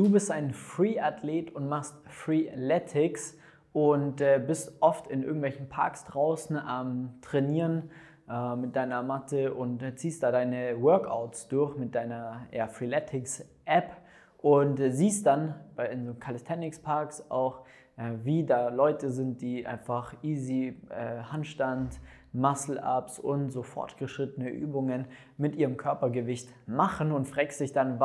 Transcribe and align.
Du 0.00 0.08
bist 0.08 0.30
ein 0.30 0.54
Free-Athlet 0.54 1.54
und 1.54 1.68
machst 1.68 1.94
Freeletics 2.06 3.36
und 3.74 4.22
äh, 4.22 4.42
bist 4.42 4.72
oft 4.80 5.08
in 5.08 5.22
irgendwelchen 5.22 5.68
Parks 5.68 6.06
draußen 6.06 6.56
am 6.56 7.18
Trainieren 7.20 7.90
äh, 8.26 8.56
mit 8.56 8.76
deiner 8.76 9.02
Matte 9.02 9.52
und 9.52 9.82
ziehst 9.98 10.22
da 10.22 10.32
deine 10.32 10.80
Workouts 10.80 11.48
durch 11.48 11.76
mit 11.76 11.94
deiner 11.94 12.46
ja, 12.50 12.66
Freeletics-App 12.66 13.94
und 14.38 14.80
äh, 14.80 14.90
siehst 14.90 15.26
dann 15.26 15.54
bei, 15.76 15.88
in 15.88 16.06
so 16.06 16.14
Calisthenics-Parks 16.14 17.30
auch, 17.30 17.66
äh, 17.98 18.12
wie 18.24 18.46
da 18.46 18.70
Leute 18.70 19.10
sind, 19.10 19.42
die 19.42 19.66
einfach 19.66 20.14
easy 20.22 20.78
äh, 20.88 21.24
Handstand, 21.24 22.00
Muscle-Ups 22.32 23.18
und 23.18 23.50
so 23.50 23.62
fortgeschrittene 23.62 24.48
Übungen 24.48 25.04
mit 25.36 25.56
ihrem 25.56 25.76
Körpergewicht 25.76 26.48
machen 26.66 27.12
und 27.12 27.28
fragst 27.28 27.58
sich 27.58 27.74
dann, 27.74 28.00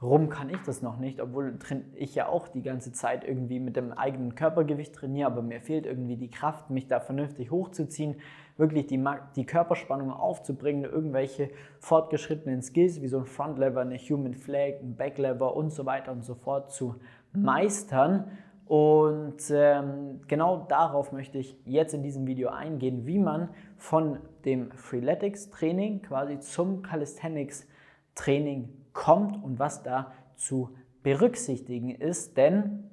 warum 0.00 0.28
kann 0.28 0.48
ich 0.48 0.60
das 0.64 0.80
noch 0.80 0.98
nicht, 0.98 1.20
obwohl 1.20 1.58
ich 1.94 2.14
ja 2.14 2.28
auch 2.28 2.46
die 2.48 2.62
ganze 2.62 2.92
Zeit 2.92 3.24
irgendwie 3.24 3.58
mit 3.58 3.74
dem 3.76 3.92
eigenen 3.92 4.36
Körpergewicht 4.36 4.94
trainiere, 4.94 5.26
aber 5.26 5.42
mir 5.42 5.60
fehlt 5.60 5.86
irgendwie 5.86 6.16
die 6.16 6.30
Kraft, 6.30 6.70
mich 6.70 6.86
da 6.86 7.00
vernünftig 7.00 7.50
hochzuziehen, 7.50 8.16
wirklich 8.56 8.86
die, 8.86 9.04
die 9.34 9.44
Körperspannung 9.44 10.12
aufzubringen, 10.12 10.84
irgendwelche 10.84 11.50
fortgeschrittenen 11.80 12.62
Skills 12.62 13.02
wie 13.02 13.08
so 13.08 13.18
ein 13.18 13.26
Front 13.26 13.58
Lever, 13.58 13.80
eine 13.80 13.98
Human 13.98 14.34
Flag, 14.34 14.80
ein 14.82 14.94
Back 14.96 15.18
Lever 15.18 15.56
und 15.56 15.72
so 15.72 15.84
weiter 15.84 16.12
und 16.12 16.24
so 16.24 16.34
fort 16.36 16.70
zu 16.70 16.96
meistern. 17.32 18.30
Und 18.66 19.50
ähm, 19.50 20.20
genau 20.28 20.66
darauf 20.68 21.10
möchte 21.10 21.38
ich 21.38 21.56
jetzt 21.64 21.94
in 21.94 22.02
diesem 22.02 22.26
Video 22.26 22.50
eingehen, 22.50 23.06
wie 23.06 23.18
man 23.18 23.48
von 23.78 24.18
dem 24.44 24.70
Freeletics 24.72 25.50
Training 25.50 26.02
quasi 26.02 26.38
zum 26.38 26.82
Calisthenics 26.82 27.66
Training 28.14 28.68
kommt 28.98 29.42
und 29.44 29.60
was 29.60 29.84
da 29.84 30.10
zu 30.34 30.70
berücksichtigen 31.04 31.90
ist. 31.90 32.36
Denn 32.36 32.90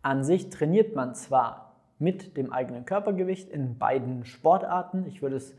an 0.00 0.22
sich 0.22 0.48
trainiert 0.48 0.94
man 0.94 1.16
zwar 1.16 1.74
mit 1.98 2.36
dem 2.36 2.52
eigenen 2.52 2.84
Körpergewicht 2.84 3.50
in 3.50 3.78
beiden 3.78 4.24
Sportarten. 4.24 5.04
Ich 5.06 5.22
würde 5.22 5.36
es 5.36 5.56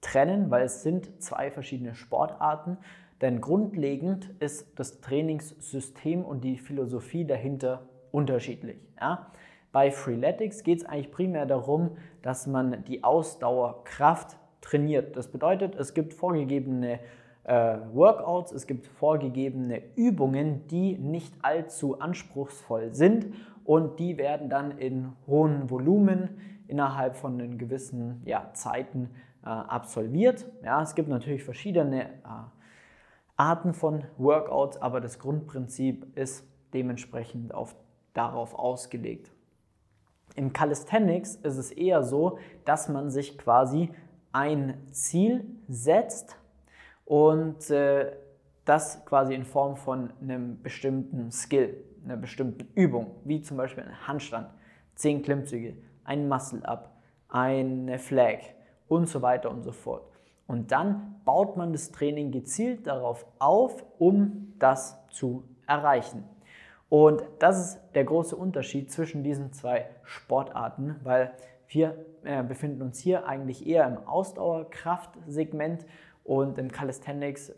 trennen, 0.00 0.52
weil 0.52 0.64
es 0.64 0.84
sind 0.84 1.20
zwei 1.20 1.50
verschiedene 1.50 1.96
Sportarten. 1.96 2.78
Denn 3.20 3.40
grundlegend 3.40 4.30
ist 4.38 4.78
das 4.78 5.00
Trainingssystem 5.00 6.24
und 6.24 6.44
die 6.44 6.56
Philosophie 6.56 7.24
dahinter 7.24 7.82
unterschiedlich. 8.12 8.78
Ja? 9.00 9.32
Bei 9.72 9.90
Freeletics 9.90 10.62
geht 10.62 10.78
es 10.78 10.84
eigentlich 10.84 11.10
primär 11.10 11.46
darum, 11.46 11.96
dass 12.22 12.46
man 12.46 12.84
die 12.84 13.02
Ausdauerkraft 13.02 14.38
trainiert. 14.60 15.16
Das 15.16 15.32
bedeutet, 15.32 15.74
es 15.74 15.94
gibt 15.94 16.14
vorgegebene 16.14 17.00
äh, 17.48 17.78
Workouts, 17.94 18.52
es 18.52 18.66
gibt 18.66 18.86
vorgegebene 18.86 19.82
Übungen, 19.96 20.66
die 20.68 20.98
nicht 20.98 21.34
allzu 21.42 21.98
anspruchsvoll 21.98 22.94
sind 22.94 23.34
und 23.64 23.98
die 23.98 24.18
werden 24.18 24.50
dann 24.50 24.78
in 24.78 25.12
hohen 25.26 25.70
Volumen 25.70 26.38
innerhalb 26.66 27.16
von 27.16 27.38
den 27.38 27.56
gewissen 27.56 28.22
ja, 28.26 28.50
Zeiten 28.52 29.10
äh, 29.42 29.48
absolviert. 29.48 30.46
Ja, 30.62 30.82
es 30.82 30.94
gibt 30.94 31.08
natürlich 31.08 31.42
verschiedene 31.42 32.04
äh, 32.04 32.08
Arten 33.36 33.72
von 33.72 34.04
Workouts, 34.18 34.76
aber 34.76 35.00
das 35.00 35.18
Grundprinzip 35.18 36.18
ist 36.18 36.46
dementsprechend 36.74 37.54
auf 37.54 37.74
darauf 38.12 38.54
ausgelegt. 38.54 39.30
Im 40.34 40.52
Calisthenics 40.52 41.36
ist 41.36 41.56
es 41.56 41.70
eher 41.70 42.02
so, 42.02 42.38
dass 42.64 42.88
man 42.88 43.10
sich 43.10 43.38
quasi 43.38 43.90
ein 44.32 44.74
Ziel 44.92 45.46
setzt 45.68 46.37
und 47.08 47.70
äh, 47.70 48.12
das 48.66 49.02
quasi 49.06 49.32
in 49.32 49.46
Form 49.46 49.76
von 49.76 50.12
einem 50.20 50.60
bestimmten 50.60 51.32
Skill, 51.32 51.82
einer 52.04 52.18
bestimmten 52.18 52.68
Übung, 52.74 53.12
wie 53.24 53.40
zum 53.40 53.56
Beispiel 53.56 53.84
ein 53.84 54.06
Handstand, 54.06 54.50
10 54.96 55.22
Klimmzüge, 55.22 55.78
ein 56.04 56.28
Muscle-Up, 56.28 56.92
eine 57.30 57.98
Flag 57.98 58.40
und 58.88 59.08
so 59.08 59.22
weiter 59.22 59.50
und 59.50 59.62
so 59.62 59.72
fort. 59.72 60.02
Und 60.46 60.70
dann 60.70 61.16
baut 61.24 61.56
man 61.56 61.72
das 61.72 61.92
Training 61.92 62.30
gezielt 62.30 62.86
darauf 62.86 63.24
auf, 63.38 63.86
um 63.98 64.52
das 64.58 64.98
zu 65.08 65.44
erreichen. 65.66 66.24
Und 66.90 67.22
das 67.38 67.58
ist 67.58 67.80
der 67.94 68.04
große 68.04 68.36
Unterschied 68.36 68.92
zwischen 68.92 69.24
diesen 69.24 69.54
zwei 69.54 69.86
Sportarten, 70.02 70.96
weil 71.04 71.32
wir 71.68 72.04
äh, 72.24 72.42
befinden 72.42 72.82
uns 72.82 72.98
hier 72.98 73.26
eigentlich 73.26 73.66
eher 73.66 73.86
im 73.86 74.06
Ausdauerkraftsegment 74.06 75.86
und 76.28 76.58
im 76.58 76.70
Calisthenics 76.70 77.52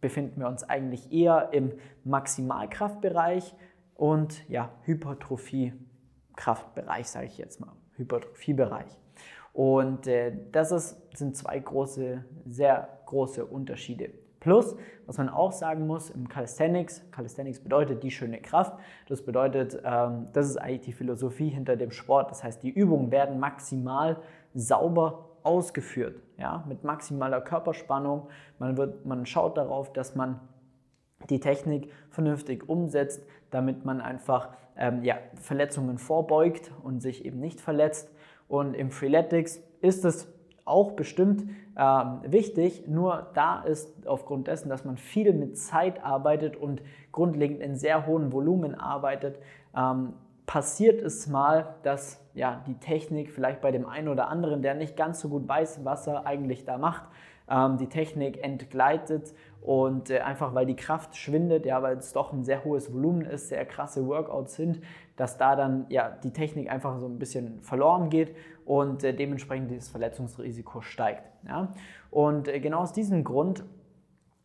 befinden 0.00 0.40
wir 0.40 0.46
uns 0.46 0.62
eigentlich 0.62 1.12
eher 1.12 1.48
im 1.52 1.72
Maximalkraftbereich 2.04 3.56
und 3.96 4.48
ja, 4.48 4.70
Hypertrophie-Kraftbereich, 4.84 7.08
sage 7.08 7.26
ich 7.26 7.38
jetzt 7.38 7.60
mal, 7.60 7.72
Hypertrophiebereich. 7.96 9.00
Und 9.52 10.06
äh, 10.06 10.30
das 10.52 10.70
ist, 10.70 10.96
sind 11.16 11.36
zwei 11.36 11.58
große, 11.58 12.24
sehr 12.44 13.00
große 13.06 13.44
Unterschiede. 13.44 14.10
Plus, 14.38 14.76
was 15.06 15.18
man 15.18 15.28
auch 15.28 15.50
sagen 15.50 15.88
muss 15.88 16.10
im 16.10 16.28
Calisthenics, 16.28 17.10
Calisthenics 17.10 17.58
bedeutet 17.60 18.04
die 18.04 18.12
schöne 18.12 18.40
Kraft. 18.40 18.78
Das 19.08 19.24
bedeutet, 19.24 19.82
ähm, 19.84 20.28
das 20.32 20.46
ist 20.46 20.58
eigentlich 20.58 20.82
die 20.82 20.92
Philosophie 20.92 21.48
hinter 21.48 21.74
dem 21.76 21.90
Sport. 21.90 22.30
Das 22.30 22.44
heißt, 22.44 22.62
die 22.62 22.70
Übungen 22.70 23.10
werden 23.10 23.40
maximal 23.40 24.18
sauber 24.54 25.33
ausgeführt, 25.44 26.20
ja, 26.38 26.64
mit 26.68 26.84
maximaler 26.84 27.40
Körperspannung. 27.40 28.28
Man, 28.58 28.76
wird, 28.76 29.06
man 29.06 29.26
schaut 29.26 29.56
darauf, 29.56 29.92
dass 29.92 30.14
man 30.14 30.40
die 31.30 31.40
Technik 31.40 31.92
vernünftig 32.10 32.68
umsetzt, 32.68 33.22
damit 33.50 33.84
man 33.84 34.00
einfach 34.00 34.48
ähm, 34.76 35.02
ja, 35.04 35.16
Verletzungen 35.40 35.98
vorbeugt 35.98 36.72
und 36.82 37.00
sich 37.00 37.24
eben 37.24 37.40
nicht 37.40 37.60
verletzt. 37.60 38.10
Und 38.48 38.74
im 38.74 38.90
Freeletics 38.90 39.62
ist 39.80 40.04
es 40.04 40.28
auch 40.64 40.92
bestimmt 40.92 41.44
ähm, 41.76 42.20
wichtig, 42.26 42.88
nur 42.88 43.26
da 43.34 43.62
ist 43.62 44.06
aufgrund 44.06 44.48
dessen, 44.48 44.68
dass 44.68 44.84
man 44.84 44.96
viel 44.96 45.32
mit 45.34 45.58
Zeit 45.58 46.02
arbeitet 46.02 46.56
und 46.56 46.82
grundlegend 47.12 47.60
in 47.60 47.76
sehr 47.76 48.06
hohen 48.06 48.32
Volumen 48.32 48.74
arbeitet, 48.74 49.38
ähm, 49.76 50.14
passiert 50.46 51.00
es 51.02 51.26
mal, 51.26 51.76
dass 51.82 52.20
ja, 52.34 52.62
die 52.66 52.74
Technik 52.74 53.30
vielleicht 53.30 53.60
bei 53.60 53.70
dem 53.70 53.86
einen 53.86 54.08
oder 54.08 54.28
anderen, 54.28 54.62
der 54.62 54.74
nicht 54.74 54.96
ganz 54.96 55.20
so 55.20 55.28
gut 55.28 55.48
weiß, 55.48 55.84
was 55.84 56.06
er 56.06 56.26
eigentlich 56.26 56.64
da 56.64 56.78
macht, 56.78 57.04
ähm, 57.48 57.78
die 57.78 57.88
Technik 57.88 58.42
entgleitet 58.42 59.34
und 59.60 60.10
äh, 60.10 60.20
einfach 60.20 60.54
weil 60.54 60.66
die 60.66 60.76
Kraft 60.76 61.16
schwindet, 61.16 61.64
ja, 61.64 61.82
weil 61.82 61.96
es 61.96 62.12
doch 62.12 62.32
ein 62.32 62.44
sehr 62.44 62.64
hohes 62.64 62.92
Volumen 62.92 63.22
ist, 63.22 63.48
sehr 63.48 63.64
krasse 63.64 64.06
Workouts 64.06 64.56
sind, 64.56 64.80
dass 65.16 65.38
da 65.38 65.56
dann 65.56 65.86
ja 65.88 66.10
die 66.10 66.32
Technik 66.32 66.70
einfach 66.70 66.98
so 66.98 67.06
ein 67.06 67.18
bisschen 67.18 67.62
verloren 67.62 68.10
geht 68.10 68.34
und 68.64 69.04
äh, 69.04 69.14
dementsprechend 69.14 69.70
das 69.76 69.88
Verletzungsrisiko 69.88 70.80
steigt. 70.80 71.22
Ja. 71.46 71.74
Und 72.10 72.48
äh, 72.48 72.60
genau 72.60 72.80
aus 72.80 72.92
diesem 72.92 73.24
Grund 73.24 73.64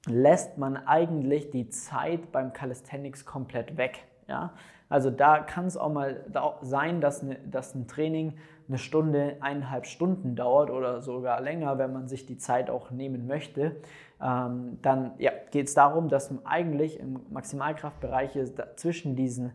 lässt 0.08 0.58
man 0.58 0.78
eigentlich 0.78 1.50
die 1.50 1.70
Zeit 1.70 2.32
beim 2.32 2.54
Calisthenics 2.54 3.26
komplett 3.26 3.78
weg. 3.78 4.06
Ja? 4.30 4.54
Also 4.88 5.12
da 5.12 5.40
kann 5.40 5.66
es 5.66 5.78
auch 5.78 5.92
mal 5.92 6.26
sein, 6.62 7.02
dass, 7.02 7.22
eine, 7.22 7.36
dass 7.36 7.76
ein 7.76 7.88
Training 7.88 8.34
eine 8.68 8.78
Stunde, 8.78 9.38
eineinhalb 9.40 9.88
Stunden 9.88 10.36
dauert 10.36 10.70
oder 10.70 11.02
sogar 11.02 11.42
länger, 11.42 11.78
wenn 11.78 11.92
man 11.92 12.08
sich 12.08 12.26
die 12.26 12.38
Zeit 12.38 12.70
auch 12.70 12.92
nehmen 12.92 13.26
möchte. 13.28 13.76
Ähm, 14.22 14.78
dann 14.82 15.14
ja, 15.18 15.32
geht 15.52 15.68
es 15.68 15.74
darum, 15.74 16.08
dass 16.08 16.30
man 16.30 16.46
eigentlich 16.46 17.00
im 17.00 17.20
Maximalkraftbereich 17.32 18.38
zwischen 18.76 19.16
diesen 19.16 19.54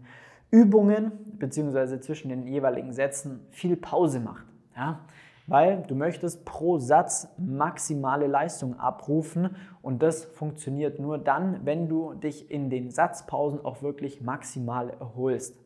Übungen 0.50 1.12
bzw. 1.38 2.00
zwischen 2.00 2.28
den 2.28 2.46
jeweiligen 2.46 2.92
Sätzen 2.92 3.46
viel 3.50 3.76
Pause 3.76 4.20
macht. 4.20 4.46
Ja? 4.76 5.00
Weil 5.46 5.82
du 5.86 5.94
möchtest 5.94 6.44
pro 6.44 6.78
Satz 6.78 7.28
maximale 7.36 8.26
Leistung 8.26 8.78
abrufen 8.78 9.56
und 9.82 10.02
das 10.02 10.24
funktioniert 10.24 10.98
nur 10.98 11.18
dann, 11.18 11.60
wenn 11.64 11.88
du 11.88 12.14
dich 12.14 12.50
in 12.50 12.70
den 12.70 12.90
Satzpausen 12.90 13.64
auch 13.64 13.82
wirklich 13.82 14.20
maximal 14.20 14.90
erholst. 14.90 15.58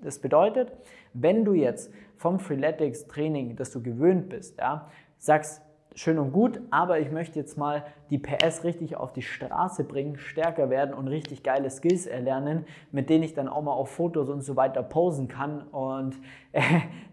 Das 0.00 0.18
bedeutet, 0.18 0.72
wenn 1.12 1.44
du 1.44 1.54
jetzt 1.54 1.90
vom 2.16 2.38
Freeletics 2.38 3.06
Training, 3.06 3.56
das 3.56 3.70
du 3.70 3.82
gewöhnt 3.82 4.28
bist, 4.28 4.58
ja, 4.58 4.88
sagst, 5.18 5.62
schön 5.94 6.18
und 6.18 6.32
gut, 6.32 6.60
aber 6.70 6.98
ich 6.98 7.10
möchte 7.10 7.38
jetzt 7.38 7.56
mal 7.56 7.84
die 8.10 8.18
PS 8.18 8.64
richtig 8.64 8.96
auf 8.96 9.12
die 9.12 9.22
Straße 9.22 9.84
bringen, 9.84 10.18
stärker 10.18 10.68
werden 10.68 10.94
und 10.94 11.08
richtig 11.08 11.42
geile 11.42 11.70
Skills 11.70 12.06
erlernen, 12.06 12.66
mit 12.90 13.10
denen 13.10 13.22
ich 13.22 13.34
dann 13.34 13.48
auch 13.48 13.62
mal 13.62 13.72
auf 13.72 13.90
Fotos 13.90 14.28
und 14.28 14.42
so 14.42 14.56
weiter 14.56 14.82
posen 14.82 15.28
kann 15.28 15.62
und 15.62 16.16
äh, 16.52 16.62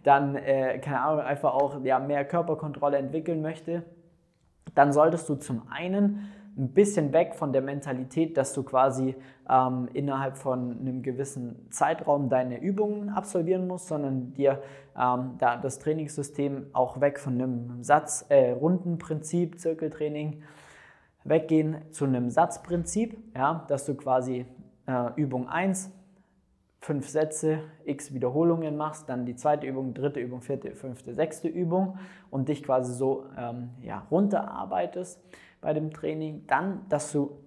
dann, 0.03 0.35
äh, 0.35 0.79
keine 0.79 1.01
Ahnung, 1.01 1.21
einfach 1.21 1.53
auch 1.53 1.83
ja, 1.83 1.99
mehr 1.99 2.25
Körperkontrolle 2.25 2.97
entwickeln 2.97 3.41
möchte, 3.41 3.83
dann 4.73 4.93
solltest 4.93 5.29
du 5.29 5.35
zum 5.35 5.63
einen 5.69 6.31
ein 6.61 6.73
bisschen 6.73 7.11
weg 7.11 7.33
von 7.33 7.51
der 7.51 7.63
Mentalität, 7.63 8.37
dass 8.37 8.53
du 8.53 8.61
quasi 8.61 9.15
ähm, 9.49 9.89
innerhalb 9.93 10.37
von 10.37 10.79
einem 10.79 11.01
gewissen 11.01 11.67
Zeitraum 11.71 12.29
deine 12.29 12.61
Übungen 12.61 13.09
absolvieren 13.09 13.67
musst, 13.67 13.87
sondern 13.87 14.33
dir 14.33 14.61
ähm, 14.95 15.35
da 15.39 15.57
das 15.57 15.79
Trainingssystem 15.79 16.67
auch 16.73 17.01
weg 17.01 17.19
von 17.19 17.33
einem 17.33 17.83
Satz, 17.83 18.25
äh, 18.29 18.51
Rundenprinzip, 18.51 19.59
Zirkeltraining, 19.59 20.43
weggehen 21.23 21.77
zu 21.91 22.05
einem 22.05 22.29
Satzprinzip, 22.29 23.17
ja, 23.35 23.65
dass 23.67 23.85
du 23.85 23.95
quasi 23.95 24.45
äh, 24.85 25.09
Übung 25.15 25.49
1, 25.49 25.91
fünf 26.79 27.09
Sätze, 27.09 27.59
x 27.85 28.13
Wiederholungen 28.13 28.77
machst, 28.77 29.09
dann 29.09 29.25
die 29.25 29.35
zweite 29.35 29.65
Übung, 29.67 29.93
dritte 29.93 30.19
Übung, 30.19 30.41
vierte, 30.41 30.75
fünfte, 30.75 31.13
sechste 31.13 31.47
Übung 31.47 31.97
und 32.29 32.49
dich 32.49 32.63
quasi 32.63 32.93
so 32.93 33.25
ähm, 33.37 33.69
ja, 33.81 34.05
runterarbeitest 34.11 35.19
bei 35.61 35.73
dem 35.73 35.91
Training. 35.91 36.45
Dann, 36.47 36.85
dass 36.89 37.11
du 37.11 37.37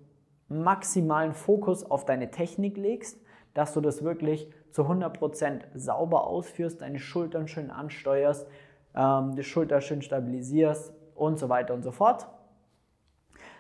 maximalen 0.49 1.35
Fokus 1.35 1.85
auf 1.85 2.05
deine 2.05 2.31
Technik 2.31 2.77
legst, 2.77 3.21
dass 3.55 3.75
du 3.75 3.81
das 3.81 4.03
wirklich 4.03 4.51
zu 4.71 4.83
100% 4.83 5.63
sauber 5.75 6.27
ausführst, 6.27 6.81
deine 6.81 6.99
Schultern 6.99 7.47
schön 7.49 7.71
ansteuerst, 7.71 8.47
ähm, 8.95 9.35
die 9.37 9.45
Schulter 9.45 9.81
schön 9.81 10.03
stabilisierst 10.03 10.93
und 11.15 11.39
so 11.39 11.49
weiter 11.49 11.75
und 11.75 11.83
so 11.83 11.93
fort. 11.93 12.29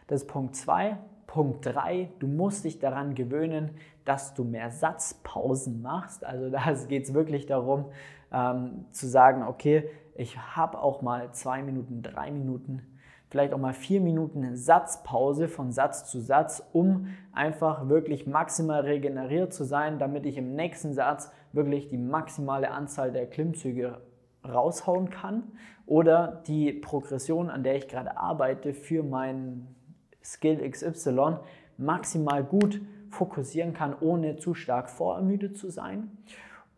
Das 0.06 0.22
ist 0.22 0.28
Punkt 0.28 0.56
2. 0.56 0.98
Punkt 1.26 1.66
3, 1.66 2.10
du 2.20 2.28
musst 2.28 2.64
dich 2.64 2.78
daran 2.78 3.14
gewöhnen, 3.14 3.72
dass 4.04 4.34
du 4.34 4.44
mehr 4.44 4.70
Satzpausen 4.70 5.82
machst. 5.82 6.24
Also 6.24 6.48
da 6.50 6.72
geht 6.88 7.04
es 7.04 7.14
wirklich 7.14 7.46
darum 7.46 7.86
ähm, 8.32 8.84
zu 8.92 9.08
sagen, 9.08 9.42
okay, 9.42 9.90
ich 10.14 10.38
habe 10.38 10.78
auch 10.78 11.02
mal 11.02 11.32
zwei 11.32 11.62
Minuten, 11.62 12.02
drei 12.02 12.30
Minuten, 12.30 12.82
vielleicht 13.30 13.52
auch 13.52 13.58
mal 13.58 13.74
vier 13.74 14.00
Minuten 14.00 14.56
Satzpause 14.56 15.48
von 15.48 15.72
Satz 15.72 16.04
zu 16.10 16.20
Satz, 16.20 16.62
um 16.72 17.08
einfach 17.32 17.88
wirklich 17.88 18.26
maximal 18.26 18.82
regeneriert 18.82 19.52
zu 19.52 19.64
sein, 19.64 19.98
damit 19.98 20.26
ich 20.26 20.36
im 20.36 20.54
nächsten 20.54 20.94
Satz 20.94 21.30
wirklich 21.52 21.88
die 21.88 21.98
maximale 21.98 22.70
Anzahl 22.70 23.12
der 23.12 23.26
Klimmzüge 23.26 24.00
raushauen 24.46 25.10
kann 25.10 25.44
oder 25.86 26.42
die 26.46 26.72
Progression, 26.72 27.50
an 27.50 27.62
der 27.62 27.76
ich 27.76 27.88
gerade 27.88 28.16
arbeite, 28.16 28.74
für 28.74 29.02
meinen 29.02 29.74
Skill 30.22 30.68
XY 30.68 31.38
maximal 31.76 32.44
gut 32.44 32.80
fokussieren 33.10 33.74
kann, 33.74 33.94
ohne 34.00 34.36
zu 34.36 34.54
stark 34.54 34.90
vorermüdet 34.90 35.56
zu 35.56 35.70
sein. 35.70 36.18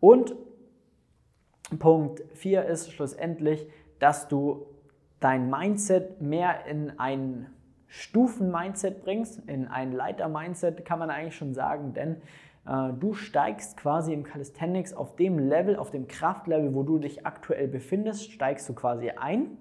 Und 0.00 0.34
Punkt 1.78 2.22
4 2.34 2.64
ist 2.66 2.92
schlussendlich, 2.92 3.66
dass 3.98 4.28
du 4.28 4.66
dein 5.20 5.50
Mindset 5.50 6.20
mehr 6.20 6.66
in 6.66 6.98
ein 6.98 7.46
Stufen-Mindset 7.88 9.02
bringst, 9.02 9.38
in 9.48 9.68
ein 9.68 9.92
Leiter-Mindset 9.92 10.84
kann 10.84 10.98
man 10.98 11.10
eigentlich 11.10 11.36
schon 11.36 11.54
sagen, 11.54 11.94
denn 11.94 12.16
äh, 12.66 12.92
du 12.98 13.14
steigst 13.14 13.76
quasi 13.76 14.12
im 14.12 14.24
Calisthenics 14.24 14.92
auf 14.92 15.16
dem 15.16 15.38
Level, 15.38 15.76
auf 15.76 15.90
dem 15.90 16.08
Kraftlevel, 16.08 16.74
wo 16.74 16.82
du 16.82 16.98
dich 16.98 17.24
aktuell 17.26 17.68
befindest, 17.68 18.32
steigst 18.32 18.68
du 18.68 18.74
quasi 18.74 19.10
ein 19.10 19.56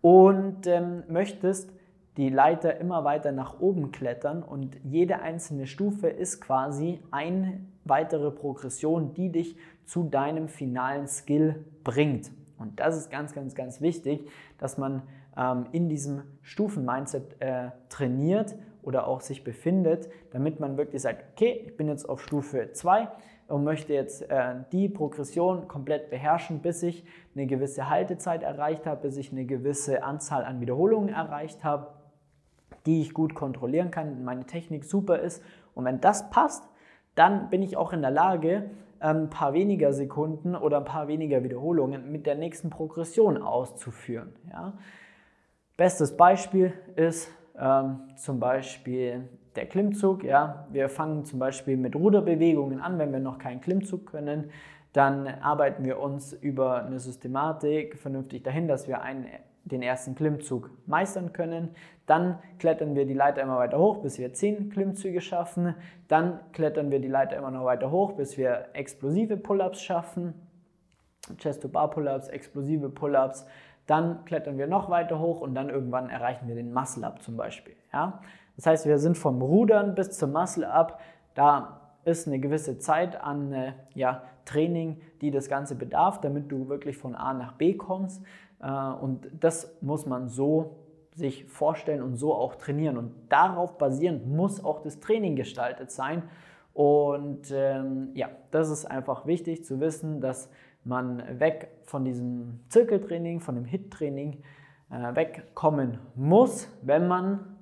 und 0.00 0.66
ähm, 0.66 1.02
möchtest 1.08 1.70
die 2.16 2.28
Leiter 2.28 2.78
immer 2.78 3.04
weiter 3.04 3.32
nach 3.32 3.60
oben 3.60 3.92
klettern 3.92 4.42
und 4.42 4.76
jede 4.84 5.20
einzelne 5.20 5.66
Stufe 5.66 6.08
ist 6.08 6.40
quasi 6.40 7.00
eine 7.10 7.60
weitere 7.84 8.30
Progression, 8.30 9.14
die 9.14 9.30
dich 9.30 9.56
zu 9.84 10.04
deinem 10.04 10.48
finalen 10.48 11.06
Skill 11.06 11.64
bringt. 11.82 12.30
Und 12.60 12.78
das 12.78 12.96
ist 12.96 13.10
ganz, 13.10 13.32
ganz, 13.32 13.54
ganz 13.54 13.80
wichtig, 13.80 14.28
dass 14.58 14.78
man 14.78 15.02
ähm, 15.36 15.66
in 15.72 15.88
diesem 15.88 16.22
Stufen-Mindset 16.42 17.40
äh, 17.40 17.70
trainiert 17.88 18.54
oder 18.82 19.06
auch 19.06 19.22
sich 19.22 19.42
befindet, 19.42 20.08
damit 20.30 20.60
man 20.60 20.76
wirklich 20.76 21.02
sagt, 21.02 21.24
okay, 21.32 21.64
ich 21.66 21.76
bin 21.76 21.88
jetzt 21.88 22.08
auf 22.08 22.22
Stufe 22.22 22.70
2 22.72 23.08
und 23.48 23.64
möchte 23.64 23.94
jetzt 23.94 24.28
äh, 24.30 24.56
die 24.72 24.88
Progression 24.88 25.68
komplett 25.68 26.10
beherrschen, 26.10 26.60
bis 26.60 26.82
ich 26.82 27.04
eine 27.34 27.46
gewisse 27.46 27.88
Haltezeit 27.88 28.42
erreicht 28.42 28.86
habe, 28.86 29.02
bis 29.02 29.16
ich 29.16 29.32
eine 29.32 29.46
gewisse 29.46 30.02
Anzahl 30.04 30.44
an 30.44 30.60
Wiederholungen 30.60 31.08
erreicht 31.08 31.64
habe, 31.64 31.88
die 32.84 33.00
ich 33.00 33.14
gut 33.14 33.34
kontrollieren 33.34 33.90
kann, 33.90 34.22
meine 34.22 34.44
Technik 34.44 34.84
super 34.84 35.18
ist. 35.18 35.42
Und 35.74 35.86
wenn 35.86 36.00
das 36.00 36.30
passt, 36.30 36.68
dann 37.14 37.48
bin 37.50 37.62
ich 37.62 37.76
auch 37.76 37.92
in 37.92 38.02
der 38.02 38.10
Lage, 38.10 38.70
ein 39.00 39.16
ähm, 39.16 39.30
paar 39.30 39.52
weniger 39.54 39.92
Sekunden 39.92 40.54
oder 40.54 40.78
ein 40.78 40.84
paar 40.84 41.08
weniger 41.08 41.42
Wiederholungen 41.42 42.12
mit 42.12 42.26
der 42.26 42.34
nächsten 42.34 42.70
Progression 42.70 43.42
auszuführen. 43.42 44.32
Ja? 44.50 44.74
Bestes 45.76 46.16
Beispiel 46.16 46.74
ist 46.96 47.32
ähm, 47.58 48.00
zum 48.16 48.38
Beispiel 48.38 49.28
der 49.56 49.66
Klimmzug. 49.66 50.22
Ja? 50.22 50.66
Wir 50.70 50.88
fangen 50.90 51.24
zum 51.24 51.38
Beispiel 51.38 51.76
mit 51.76 51.96
Ruderbewegungen 51.96 52.80
an, 52.80 52.98
wenn 52.98 53.12
wir 53.12 53.20
noch 53.20 53.38
keinen 53.38 53.62
Klimmzug 53.62 54.06
können. 54.06 54.50
Dann 54.92 55.26
arbeiten 55.26 55.84
wir 55.84 55.98
uns 56.00 56.32
über 56.32 56.84
eine 56.84 56.98
Systematik 56.98 57.96
vernünftig 57.96 58.42
dahin, 58.42 58.68
dass 58.68 58.86
wir 58.86 59.00
einen, 59.02 59.26
den 59.64 59.82
ersten 59.82 60.14
Klimmzug 60.14 60.70
meistern 60.86 61.32
können. 61.32 61.70
Dann 62.06 62.38
klettern 62.58 62.94
wir 62.94 63.06
die 63.06 63.14
Leiter 63.14 63.42
immer 63.42 63.58
weiter 63.58 63.78
hoch, 63.78 63.98
bis 63.98 64.18
wir 64.18 64.32
10 64.32 64.70
Klimmzüge 64.70 65.20
schaffen. 65.20 65.74
Dann 66.08 66.40
klettern 66.52 66.90
wir 66.90 67.00
die 67.00 67.08
Leiter 67.08 67.36
immer 67.36 67.50
noch 67.50 67.64
weiter 67.64 67.90
hoch, 67.90 68.12
bis 68.12 68.36
wir 68.36 68.68
explosive 68.72 69.36
Pull-ups 69.36 69.80
schaffen. 69.80 70.34
Chest-to-Bar-Pull-ups, 71.36 72.28
explosive 72.28 72.88
Pull-ups. 72.88 73.46
Dann 73.86 74.24
klettern 74.24 74.58
wir 74.58 74.66
noch 74.66 74.90
weiter 74.90 75.18
hoch 75.18 75.40
und 75.40 75.54
dann 75.54 75.68
irgendwann 75.68 76.10
erreichen 76.10 76.48
wir 76.48 76.54
den 76.54 76.72
Muscle-Up 76.72 77.22
zum 77.22 77.36
Beispiel. 77.36 77.74
Ja? 77.92 78.20
Das 78.56 78.66
heißt, 78.66 78.86
wir 78.86 78.98
sind 78.98 79.16
vom 79.16 79.40
Rudern 79.42 79.94
bis 79.94 80.10
zum 80.12 80.32
Muscle-Up. 80.32 81.00
Da 81.34 81.80
ist 82.04 82.26
eine 82.26 82.38
gewisse 82.38 82.78
Zeit 82.78 83.20
an 83.20 83.52
äh, 83.52 83.72
ja, 83.94 84.22
Training, 84.44 85.00
die 85.20 85.30
das 85.30 85.48
Ganze 85.48 85.74
bedarf, 85.74 86.20
damit 86.20 86.50
du 86.50 86.68
wirklich 86.68 86.96
von 86.96 87.14
A 87.14 87.34
nach 87.34 87.52
B 87.52 87.74
kommst. 87.74 88.22
Äh, 88.62 88.70
und 88.70 89.28
das 89.38 89.76
muss 89.80 90.06
man 90.06 90.28
so 90.28 90.76
sich 91.14 91.44
vorstellen 91.46 92.02
und 92.02 92.16
so 92.16 92.34
auch 92.34 92.54
trainieren. 92.54 92.96
Und 92.96 93.12
darauf 93.28 93.78
basierend 93.78 94.26
muss 94.26 94.64
auch 94.64 94.80
das 94.80 95.00
Training 95.00 95.36
gestaltet 95.36 95.90
sein. 95.90 96.22
Und 96.72 97.50
ähm, 97.52 98.10
ja, 98.14 98.28
das 98.50 98.70
ist 98.70 98.86
einfach 98.86 99.26
wichtig 99.26 99.64
zu 99.64 99.80
wissen, 99.80 100.20
dass 100.20 100.48
man 100.84 101.40
weg 101.40 101.68
von 101.82 102.04
diesem 102.04 102.60
Zirkeltraining, 102.68 103.40
von 103.40 103.54
dem 103.54 103.64
HIT-Training 103.64 104.42
äh, 104.90 105.14
wegkommen 105.14 105.98
muss, 106.14 106.68
wenn 106.82 107.06
man 107.06 107.56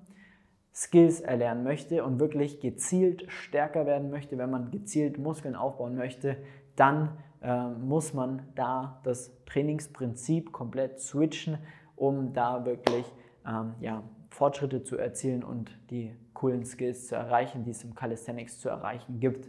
Skills 0.78 1.20
erlernen 1.20 1.64
möchte 1.64 2.04
und 2.04 2.20
wirklich 2.20 2.60
gezielt 2.60 3.24
stärker 3.28 3.84
werden 3.84 4.10
möchte, 4.10 4.38
wenn 4.38 4.48
man 4.48 4.70
gezielt 4.70 5.18
Muskeln 5.18 5.56
aufbauen 5.56 5.96
möchte, 5.96 6.36
dann 6.76 7.18
äh, 7.42 7.66
muss 7.68 8.14
man 8.14 8.42
da 8.54 9.00
das 9.02 9.32
Trainingsprinzip 9.46 10.52
komplett 10.52 11.00
switchen, 11.00 11.58
um 11.96 12.32
da 12.32 12.64
wirklich 12.64 13.04
ähm, 13.44 13.74
ja, 13.80 14.04
Fortschritte 14.30 14.84
zu 14.84 14.96
erzielen 14.96 15.42
und 15.42 15.76
die 15.90 16.14
coolen 16.32 16.64
Skills 16.64 17.08
zu 17.08 17.16
erreichen, 17.16 17.64
die 17.64 17.72
es 17.72 17.82
im 17.82 17.96
Calisthenics 17.96 18.60
zu 18.60 18.68
erreichen 18.68 19.18
gibt. 19.18 19.48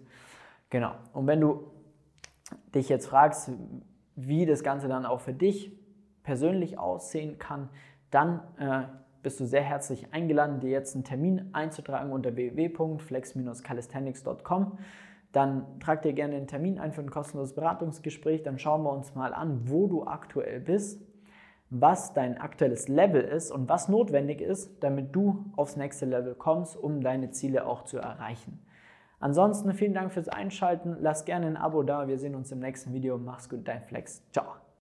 Genau. 0.72 0.96
Und 1.14 1.28
wenn 1.28 1.42
du 1.42 1.70
dich 2.74 2.90
jetzt 2.90 3.06
fragst, 3.06 3.52
wie 4.16 4.48
das 4.48 4.64
Ganze 4.64 4.88
dann 4.88 5.06
auch 5.06 5.20
für 5.20 5.34
dich 5.34 5.78
persönlich 6.24 6.80
aussehen 6.80 7.38
kann, 7.38 7.70
dann 8.10 8.42
äh, 8.58 8.88
bist 9.22 9.40
du 9.40 9.46
sehr 9.46 9.62
herzlich 9.62 10.12
eingeladen, 10.14 10.60
dir 10.60 10.70
jetzt 10.70 10.96
einen 10.96 11.04
Termin 11.04 11.50
einzutragen 11.54 12.12
unter 12.12 12.36
www.flex-calisthenics.com. 12.36 14.78
Dann 15.32 15.80
trag 15.80 16.02
dir 16.02 16.14
gerne 16.14 16.38
einen 16.38 16.48
Termin 16.48 16.80
ein 16.80 16.92
für 16.92 17.02
ein 17.02 17.12
kostenloses 17.12 17.54
Beratungsgespräch. 17.54 18.42
Dann 18.44 18.58
schauen 18.58 18.82
wir 18.84 18.92
uns 18.92 19.14
mal 19.16 19.34
an, 19.34 19.70
wo 19.70 19.88
du 19.88 20.06
aktuell 20.06 20.60
bist, 20.60 21.02
was 21.70 22.14
dein 22.14 22.40
aktuelles 22.40 22.88
Level 22.88 23.22
ist 23.22 23.52
und 23.52 23.70
was 23.70 23.90
notwendig 23.90 24.42
ist, 24.42 24.84
damit 24.84 25.16
du 25.16 25.46
aufs 25.56 25.76
nächste 25.76 26.08
Level 26.08 26.34
kommst, 26.34 26.76
um 26.76 27.02
deine 27.02 27.30
Ziele 27.30 27.68
auch 27.68 27.84
zu 27.84 28.00
erreichen. 28.00 28.60
Ansonsten 29.20 29.74
vielen 29.74 29.94
Dank 29.94 30.14
fürs 30.14 30.30
Einschalten. 30.30 30.98
Lass 31.00 31.26
gerne 31.26 31.48
ein 31.48 31.58
Abo 31.58 31.84
da. 31.84 32.08
Wir 32.08 32.18
sehen 32.18 32.36
uns 32.36 32.52
im 32.52 32.60
nächsten 32.60 32.94
Video. 32.94 33.18
Mach's 33.18 33.50
gut, 33.50 33.68
dein 33.68 33.84
Flex. 33.84 34.24
Ciao. 34.32 34.69